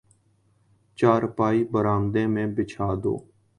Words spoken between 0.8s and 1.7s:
چارپائی